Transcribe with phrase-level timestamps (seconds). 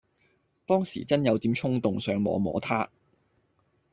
[0.65, 2.89] 當時真有點衝動想摸摸它